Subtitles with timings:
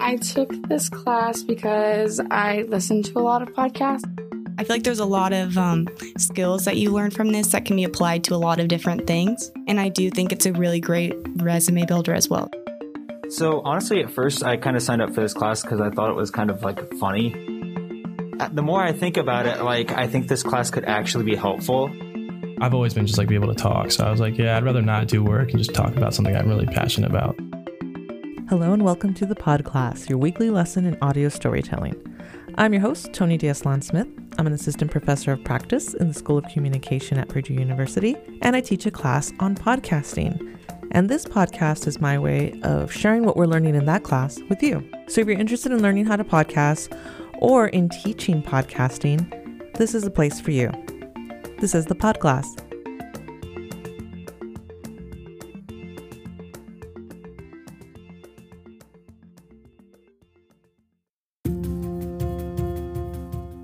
[0.00, 4.04] I took this class because I listened to a lot of podcasts.
[4.58, 7.64] I feel like there's a lot of um, skills that you learn from this that
[7.64, 9.52] can be applied to a lot of different things.
[9.68, 12.50] And I do think it's a really great resume builder as well.
[13.28, 16.10] So, honestly, at first, I kind of signed up for this class because I thought
[16.10, 17.34] it was kind of like funny.
[18.40, 21.36] Uh, The more I think about it, like, I think this class could actually be
[21.36, 21.90] helpful.
[22.60, 23.92] I've always been just like be able to talk.
[23.92, 26.34] So I was like, yeah, I'd rather not do work and just talk about something
[26.34, 27.38] I'm really passionate about.
[28.48, 31.94] Hello and welcome to the Pod Class, your weekly lesson in audio storytelling.
[32.54, 34.08] I'm your host, Tony Diaslan Smith.
[34.38, 38.56] I'm an assistant professor of practice in the School of Communication at Purdue University, and
[38.56, 40.56] I teach a class on podcasting.
[40.92, 44.62] And this podcast is my way of sharing what we're learning in that class with
[44.62, 44.82] you.
[45.08, 46.98] So if you're interested in learning how to podcast
[47.40, 50.72] or in teaching podcasting, this is the place for you.
[51.58, 52.56] This is the Pod Class.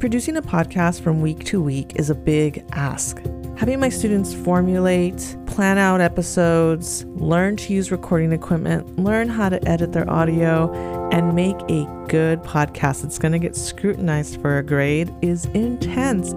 [0.05, 3.23] Producing a podcast from week to week is a big ask.
[3.57, 9.67] Having my students formulate, plan out episodes, learn to use recording equipment, learn how to
[9.67, 10.71] edit their audio,
[11.11, 16.35] and make a good podcast that's going to get scrutinized for a grade is intense.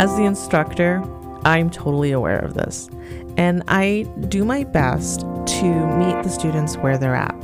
[0.00, 1.02] As the instructor,
[1.44, 2.88] I'm totally aware of this,
[3.36, 7.34] and I do my best to meet the students where they're at.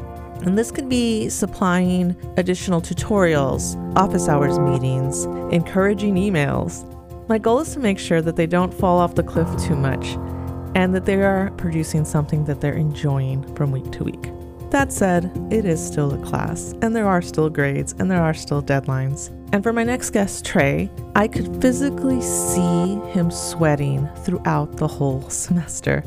[0.45, 6.85] And this could be supplying additional tutorials, office hours meetings, encouraging emails.
[7.29, 10.17] My goal is to make sure that they don't fall off the cliff too much
[10.75, 14.31] and that they are producing something that they're enjoying from week to week.
[14.71, 18.35] That said, it is still a class, and there are still grades, and there are
[18.35, 19.31] still deadlines.
[19.55, 25.23] And for my next guest, Trey, I could physically see him sweating throughout the whole
[25.31, 26.05] semester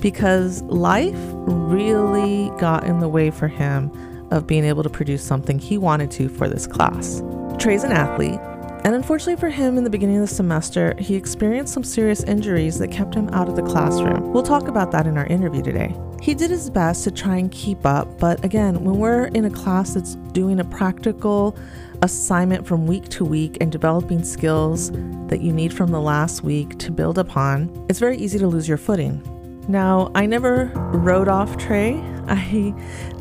[0.00, 3.90] because life really got in the way for him
[4.30, 7.22] of being able to produce something he wanted to for this class.
[7.58, 8.38] Trey's an athlete,
[8.84, 12.78] and unfortunately for him, in the beginning of the semester, he experienced some serious injuries
[12.78, 14.32] that kept him out of the classroom.
[14.32, 15.94] We'll talk about that in our interview today.
[16.22, 19.50] He did his best to try and keep up, but again, when we're in a
[19.50, 21.56] class that's doing a practical
[22.02, 24.90] assignment from week to week and developing skills
[25.26, 28.68] that you need from the last week to build upon, it's very easy to lose
[28.68, 29.22] your footing.
[29.68, 32.02] Now, I never wrote off Trey.
[32.26, 32.74] I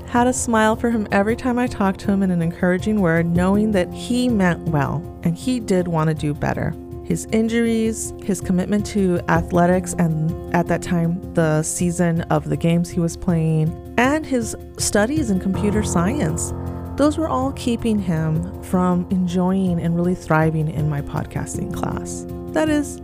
[0.08, 3.26] had a smile for him every time I talked to him in an encouraging word,
[3.26, 6.74] knowing that he meant well and he did want to do better.
[7.04, 12.90] His injuries, his commitment to athletics, and at that time, the season of the games
[12.90, 16.54] he was playing, and his studies in computer science,
[16.96, 22.26] those were all keeping him from enjoying and really thriving in my podcasting class.
[22.54, 22.98] That is,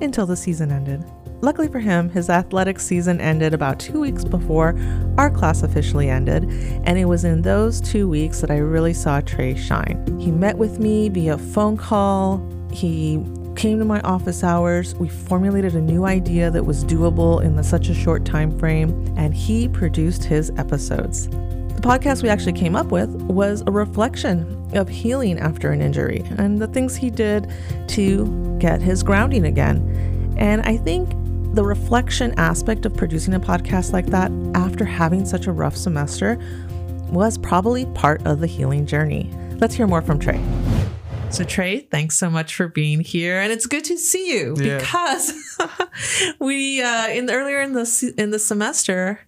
[0.00, 1.04] until the season ended.
[1.42, 4.78] Luckily for him, his athletic season ended about two weeks before
[5.16, 6.44] our class officially ended,
[6.84, 10.18] and it was in those two weeks that I really saw Trey shine.
[10.20, 13.24] He met with me via phone call, he
[13.56, 17.64] came to my office hours, we formulated a new idea that was doable in the,
[17.64, 21.28] such a short time frame, and he produced his episodes.
[21.28, 26.22] The podcast we actually came up with was a reflection of healing after an injury
[26.36, 27.50] and the things he did
[27.88, 30.34] to get his grounding again.
[30.36, 31.10] And I think
[31.52, 36.38] the reflection aspect of producing a podcast like that after having such a rough semester
[37.10, 39.32] was probably part of the healing journey.
[39.58, 40.40] Let's hear more from Trey.
[41.30, 44.78] So Trey, thanks so much for being here, and it's good to see you Yeah.
[44.78, 45.32] because
[46.40, 49.20] we uh, in the, earlier in the in the semester,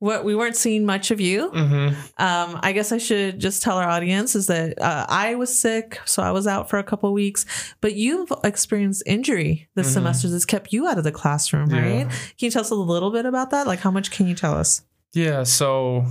[0.00, 1.50] what we weren't seeing much of you.
[1.50, 1.88] Mm-hmm.
[2.22, 6.00] Um, I guess I should just tell our audience is that uh, I was sick,
[6.06, 7.46] so I was out for a couple weeks.
[7.80, 9.92] But you've experienced injury this Mhm.
[9.92, 11.80] semester that's kept you out of the classroom, Yeah.
[11.80, 12.08] right?
[12.10, 13.66] Can you tell us a little bit about that?
[13.66, 14.82] Like, how much can you tell us?
[15.12, 15.42] Yeah.
[15.44, 16.06] So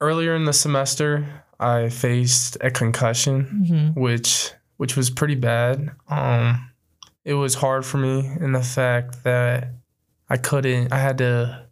[0.00, 1.24] earlier in the semester,
[1.60, 4.00] I faced a concussion, Mm-hmm.
[4.00, 5.90] which which was pretty bad.
[6.08, 6.70] Um,
[7.24, 9.68] it was hard for me in the fact that
[10.28, 10.92] I couldn't.
[10.92, 11.66] I had to.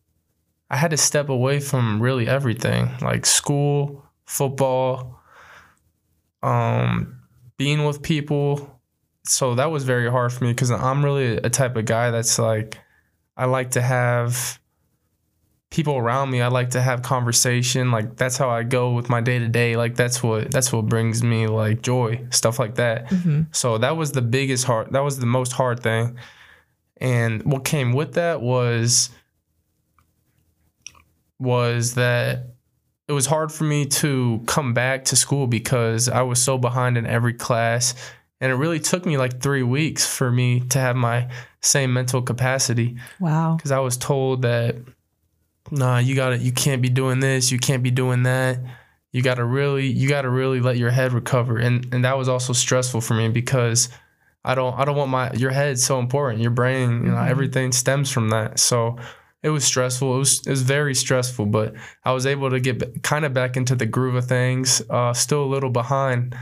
[0.70, 5.20] I had to step away from really everything, like school, football,
[6.42, 7.20] um,
[7.56, 8.80] being with people.
[9.24, 12.38] So that was very hard for me because I'm really a type of guy that's
[12.38, 12.78] like,
[13.36, 14.60] I like to have
[15.70, 16.40] people around me.
[16.40, 17.90] I like to have conversation.
[17.90, 19.76] Like that's how I go with my day to day.
[19.76, 23.08] Like that's what that's what brings me like joy, stuff like that.
[23.08, 23.42] Mm-hmm.
[23.52, 24.92] So that was the biggest hard.
[24.92, 26.16] That was the most hard thing.
[27.00, 29.10] And what came with that was
[31.40, 32.46] was that
[33.08, 36.96] it was hard for me to come back to school because I was so behind
[36.96, 37.94] in every class.
[38.40, 41.28] And it really took me like three weeks for me to have my
[41.60, 43.56] same mental capacity Wow.
[43.56, 44.76] because I was told that,
[45.70, 47.50] nah, you got to You can't be doing this.
[47.50, 48.58] You can't be doing that.
[49.12, 52.16] you got to really you got to really let your head recover and and that
[52.16, 53.88] was also stressful for me because
[54.44, 57.28] I don't I don't want my your head so important your brain you know Mhm.
[57.28, 58.96] everything stems from that so
[59.42, 63.02] it was stressful it was it was very stressful but I was able to get
[63.02, 66.36] kind of back into the groove of things uh still a little behind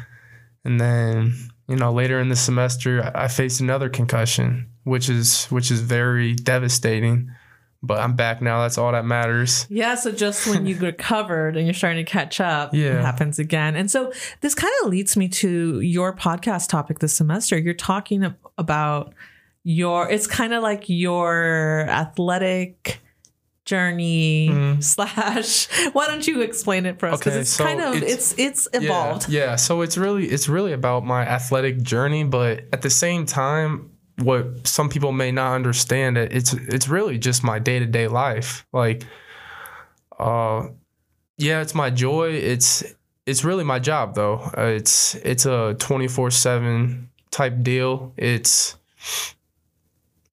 [0.65, 1.35] and then
[1.69, 5.81] you know later in the semester I, I faced another concussion which is which is
[5.81, 7.31] very devastating
[7.81, 11.65] but I'm back now that's all that matters Yeah, so just when you recovered and
[11.65, 12.99] you're starting to catch up, Yeah.
[12.99, 13.77] it happens again.
[13.77, 17.57] And so this kind of leads me to your podcast topic this semester.
[17.57, 19.15] You're talking about
[19.65, 23.01] your it's kind of like your athletic
[23.65, 24.83] journey Mhm.
[24.83, 28.33] slash why don't you explain it for us because Okay, it's so kind of it's-
[28.39, 29.57] it's it's evolved Yeah, yeah.
[29.57, 33.91] So it's really it's really about my athletic journey, but at the same time,
[34.23, 38.09] what some people may not understand it, it's it's really just my day to day
[38.09, 38.67] life.
[38.73, 39.05] Like,
[40.19, 40.69] uh,
[41.37, 42.31] yeah, it's my joy.
[42.33, 42.83] It's
[43.27, 44.51] it's really my job though.
[44.57, 48.13] Uh, it's it's a twenty four seven type deal.
[48.17, 48.77] It's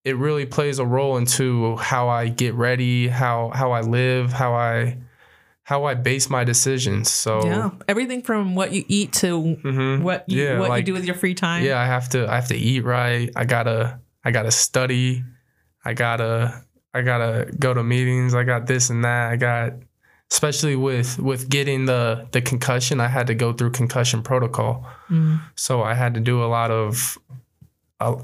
[0.06, 4.54] it really plays a role into how I get ready, how how I live, how
[4.54, 4.98] I
[5.64, 7.10] how I base my decisions.
[7.12, 10.02] So yeah everything from what you eat to Mhm.
[10.04, 12.30] what you Yeah, what like- you do with your free time Yeah, I have to
[12.32, 13.30] I have to eat right.
[13.36, 15.24] I gotta I gotta study.
[15.84, 16.64] I gotta
[16.94, 18.34] I gotta go to meetings.
[18.34, 19.32] I got this and that.
[19.32, 19.74] I got
[20.32, 24.86] especially with with getting the the concussion, I had to go through concussion protocol.
[25.10, 25.42] Mm.
[25.56, 27.18] So I had to do a lot of
[28.00, 28.16] uh,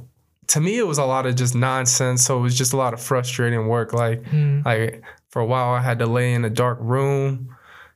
[0.54, 2.24] to me it was a lot of just nonsense.
[2.26, 3.94] So it was just a lot of frustrating work.
[3.94, 4.66] Like Mm.
[4.66, 7.56] like for a while I had to lay in a dark room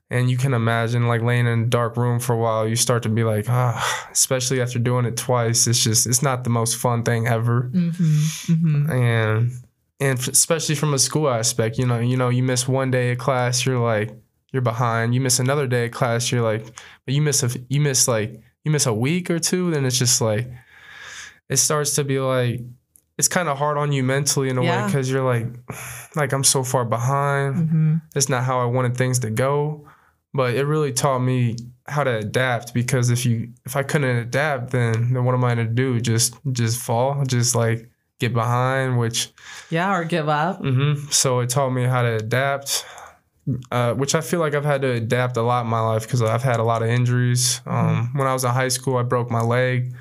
[0.09, 3.01] and you can imagine like laying in a dark room for a while you start
[3.03, 6.77] to be like ah especially after doing it twice it's just it's not the most
[6.77, 7.91] fun thing ever Mhm,
[8.47, 8.89] mhm.
[8.91, 9.51] and
[9.99, 13.11] and f- especially from a school aspect you know you know you miss one day
[13.13, 14.11] of class you're like
[14.53, 16.63] you're behind you miss another day of class you're like
[17.05, 19.97] but you miss a you miss like you miss a week or two then it's
[19.99, 20.47] just like
[21.49, 22.61] it starts to be like
[23.17, 25.47] it's kind of hard on you mentally in a way because you're like
[26.15, 28.01] like i'm so far behind Mhm.
[28.15, 29.87] it's not how I wanted things to go.
[30.33, 31.55] But it really taught me
[31.87, 35.55] how to adapt because if you if I couldn't adapt then then what am I
[35.55, 36.01] gonna do?
[36.01, 37.23] Just just fall?
[37.25, 37.89] Just like
[38.19, 39.31] get behind, which
[39.69, 42.83] yeah or give up hmm so it taught me how to adapt.
[43.71, 46.21] Uh, which I feel like I've had to adapt a lot in my life because
[46.23, 47.61] I've had a lot of injuries.
[47.67, 49.93] Um, When I was in high school, I broke my leg,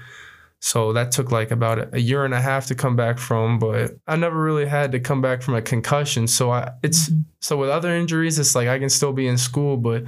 [0.66, 3.58] so that took like about a year and a half to come back from.
[3.58, 6.26] But I never really had to come back from a concussion.
[6.26, 7.24] So I, it's Mhm.
[7.42, 10.04] so with other injuries, it's like I can still be in school, but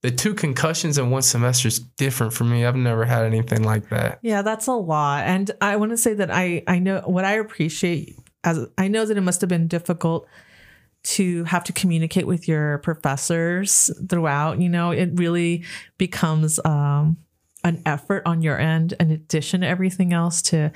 [0.00, 2.66] the two concussions in one semester is different for me.
[2.66, 4.18] I've never had anything like that.
[4.20, 5.22] Yeah, that's a lot.
[5.26, 9.06] And I want to say that I I know what I appreciate as I know
[9.06, 10.26] that it must have been difficult
[11.04, 15.62] to have to communicate with your professors throughout, you know, it really
[15.98, 17.16] becomes um
[17.64, 20.72] an effort on your end in addition to everything else to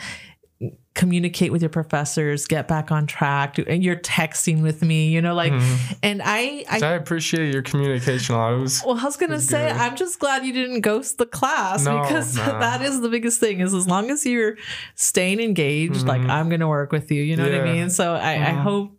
[0.94, 3.58] communicate with your professors, get back on track.
[3.58, 5.96] And you're texting with me, you know, like Mhm.
[6.02, 8.58] and I I I appreciate your communication a lot.
[8.60, 9.76] Was well, I was gonna It's say, good.
[9.76, 12.58] I'm just glad you didn't ghost the class No, because nah.
[12.60, 13.60] that is the biggest thing.
[13.60, 14.56] Is as long as you're
[14.94, 16.30] staying engaged, like Mhm.
[16.30, 17.22] I'm gonna work with you.
[17.22, 17.90] You know what I mean?
[17.90, 18.62] So I, I Mhm.
[18.62, 18.92] hope.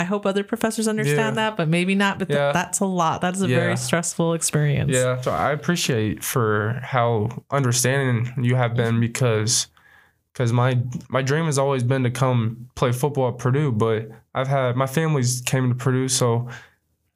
[0.00, 1.42] I hope other professors understand Yeah.
[1.50, 2.18] that, but maybe not.
[2.18, 2.52] But th- Yeah.
[2.52, 3.20] that's a lot.
[3.20, 3.58] That is a Yeah.
[3.60, 4.90] very stressful experience.
[4.92, 9.66] Yeah, so I appreciate for how understanding you have been because
[10.32, 14.46] because my my dream has always been to come play football at Purdue, but I've
[14.48, 16.48] had my family's came to Purdue, so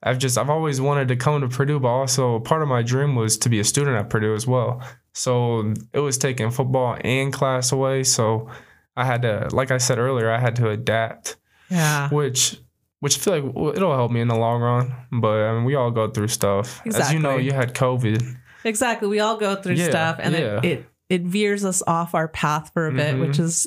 [0.03, 3.15] I've just I've always wanted to come to Purdue, but also part of my dream
[3.15, 4.83] was to be a student at Purdue as well.
[5.15, 8.49] So it was taking football and class away, so
[8.97, 11.37] I had to, like I said earlier, I had to adapt,
[11.71, 12.09] Yeah.
[12.11, 12.59] which
[13.03, 14.95] which I feel like it'll help me in the long run.
[15.11, 16.81] But I mean, we all go through stuff.
[16.87, 18.37] As you know, you had COVID.
[18.65, 19.09] Exactly.
[19.09, 20.59] We all go through Yeah, stuff, and yeah.
[20.59, 23.27] it, it it veers us off our path for a bit, Mhm.
[23.27, 23.67] which is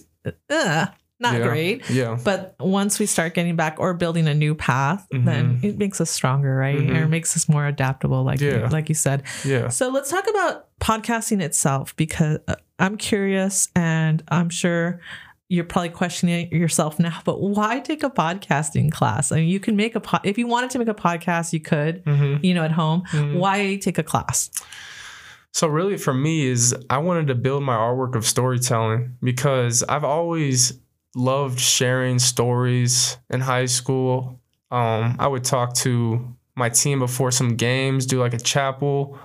[0.49, 0.85] uh,
[1.19, 1.47] not Yeah.
[1.47, 1.89] great.
[1.89, 2.17] Yeah.
[2.23, 6.09] But once we start getting back or building a new path, then it makes us
[6.09, 6.77] stronger, right?
[6.79, 6.97] Mhm.
[6.97, 9.23] Or it makes us more adaptable, like you, like you said.
[9.43, 9.67] Yeah.
[9.67, 14.99] So let's talk about podcasting itself because uh, I'm curious, and I'm sure
[15.47, 17.19] you're probably questioning yourself now.
[17.23, 19.31] But why take a podcasting class?
[19.31, 21.59] I mean, you can make a po- if you wanted to make a podcast, you
[21.59, 23.03] could, hmm you know, at home.
[23.11, 23.35] Mhm.
[23.35, 24.49] Why take a class?
[25.51, 30.03] So really for me is I wanted to build my artwork of storytelling because I've
[30.03, 30.79] always
[31.15, 34.41] loved sharing stories in high school.
[34.71, 39.17] Um, I would talk to my team before some games, do like a chapel.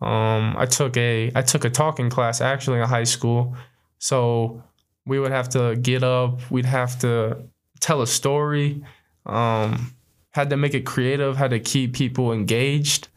[0.00, 3.54] Um, I took a I took a talking class actually in high school.
[3.98, 4.62] So
[5.06, 7.44] we would have to get up, we'd have to
[7.80, 8.84] tell a story.
[9.24, 9.94] Um,
[10.30, 13.08] had to make it creative, had to keep people engaged.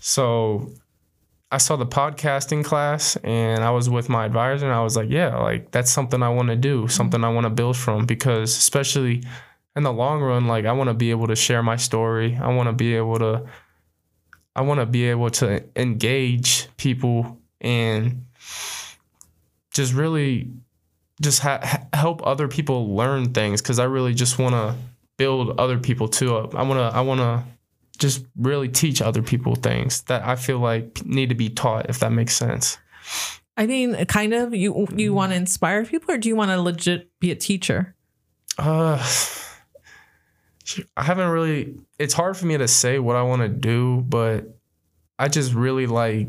[0.00, 0.72] So
[1.50, 5.10] I saw the podcasting class and I was with my advisor and I was like,
[5.10, 8.56] yeah, like that's something I want to do, something I want to build from because
[8.56, 9.24] especially
[9.74, 12.38] in the long run, like I want to be able to share my story.
[12.40, 13.44] I want to be able to
[14.54, 18.26] I want to be able to engage people and
[19.72, 20.50] just really
[21.22, 24.76] just ha- help other people learn things cuz I really just want to
[25.16, 26.54] build other people too up.
[26.54, 27.44] I want to I want to
[27.98, 32.00] just really teach other people things that I feel like need to be taught if
[32.00, 32.78] that makes sense.
[33.56, 34.54] I mean, kind of.
[34.54, 37.94] You you want to inspire people, or do you want to legit be a teacher?
[38.58, 38.98] Uh,
[40.96, 41.74] I haven't really.
[41.98, 44.58] It's hard for me to say what I want to do, but
[45.18, 46.28] I just really like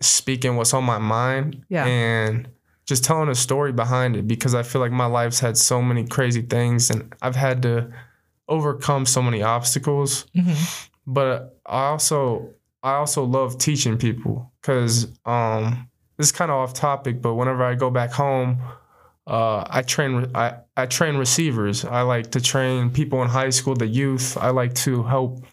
[0.00, 1.64] speaking what's on my mind.
[1.68, 1.86] Yeah.
[1.86, 2.48] And
[2.86, 6.06] just telling a story behind it because I feel like my life's had so many
[6.06, 7.92] crazy things and I've had to
[8.48, 10.26] overcome so many obstacles.
[10.36, 10.64] Mm-hmm.
[11.06, 16.74] But I also I also love teaching people because um, this is kind of off
[16.74, 17.20] topic.
[17.20, 18.58] But whenever I go back home,
[19.26, 21.84] uh, I train I, I train receivers.
[21.84, 24.36] I like to train people in high school, the youth.
[24.36, 25.44] I like to help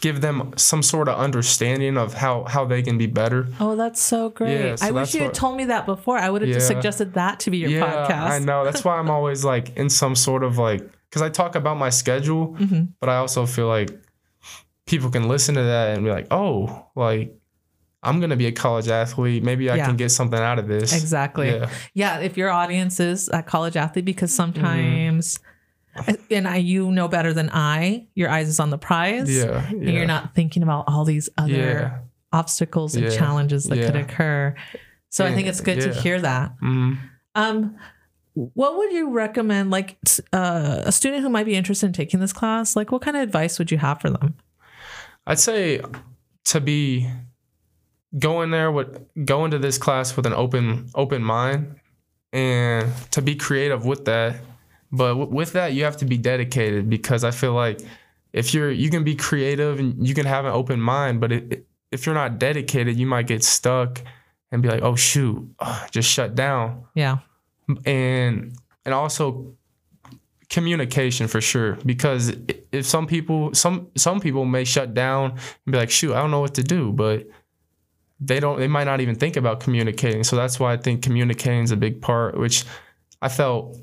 [0.00, 3.48] give them some sort of understanding of how how they can be better.
[3.60, 4.60] Oh, that's so great!
[4.64, 6.18] Yeah, so I wish you had what- told me that before.
[6.18, 8.30] I would have just suggested that to be your yeah, podcast.
[8.30, 8.64] I know.
[8.64, 11.90] That's why I'm always like in some sort of like because I talk about my
[11.90, 12.88] schedule, Mhm.
[13.00, 13.90] but I also feel like
[14.86, 17.34] people can listen to that and be like, oh, like
[18.02, 19.42] I'm gonna be a college athlete.
[19.42, 19.86] Maybe I Yeah.
[19.86, 20.92] can get something out of this.
[20.92, 21.48] Exactly.
[21.50, 21.68] Yeah.
[21.94, 24.52] Yeah, if your audience is a college athlete, because Mm-hmm.
[26.30, 29.34] And I, you know better than I, your eyes is on the prize.
[29.34, 29.66] Yeah.
[29.68, 31.98] And you're not thinking about all these other Yeah.
[32.32, 33.10] obstacles and Yeah.
[33.16, 34.54] challenges that could occur.
[35.10, 36.52] So I think it's good to hear that.
[36.62, 36.98] Mhm.
[37.34, 37.76] Um,
[38.34, 39.96] what would you recommend, like
[40.32, 42.76] uh, a student who might be interested in taking this class?
[42.76, 44.34] Like, what kind of advice would you have for them?
[45.26, 45.80] I'd say
[46.46, 47.08] to be
[48.18, 51.76] going there with go into this class with an open open mind
[52.32, 54.36] and to be creative with that.
[54.96, 57.80] But w- with that, you have to be dedicated because I feel like
[58.32, 61.66] if you're you can be creative and you can have an open mind, but it,
[61.90, 64.02] if you're not dedicated, you might get stuck
[64.50, 66.84] and be like, oh shoot, ugh, just shut down.
[66.94, 67.18] Yeah.
[67.84, 69.54] and and also
[70.48, 72.32] communication for sure because
[72.70, 76.30] if some people some some people may shut down and be like shoot i don't
[76.30, 77.26] know what to do but
[78.20, 81.64] they don't they might not even think about communicating so that's why i think communicating
[81.64, 82.64] is a big part which
[83.20, 83.76] i felt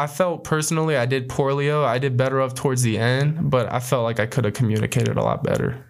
[0.00, 3.78] i felt personally i did poorly i did better of towards the end but i
[3.78, 5.84] felt like i could have communicated a lot better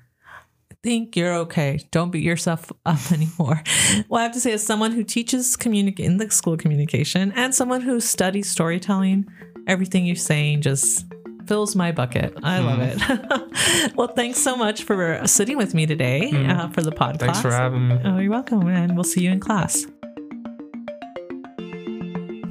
[0.72, 1.78] I think you're okay.
[1.90, 3.62] Don't beat yourself up anymore.
[4.08, 7.54] Well, I have to say, as someone who teaches communic- in the school communication and
[7.54, 9.26] someone who studies storytelling,
[9.66, 11.04] everything you're saying just
[11.46, 12.32] fills my bucket.
[12.42, 13.92] I love it.
[13.94, 17.18] well, thanks so much for sitting with me today uh, for the podcast.
[17.18, 18.66] thanks for having me Oh, you're welcome.
[18.66, 19.84] And we'll see you in class.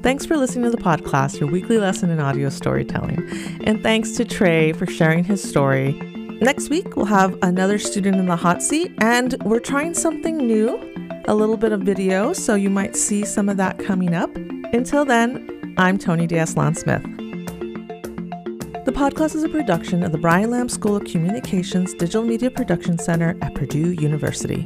[0.01, 3.29] Thanks for listening to the podcast, your weekly lesson in audio storytelling.
[3.65, 5.91] And thanks to Trey for sharing his story.
[6.41, 10.79] Next week, we'll have another student in the hot seat, and we're trying something new
[11.27, 14.33] a little bit of video, so you might see some of that coming up.
[14.73, 17.03] Until then, I'm Tony Diaslan Smith.
[18.85, 22.97] The podcast is a production of the Brian Lamb School of Communications Digital Media Production
[22.97, 24.65] Center at Purdue University.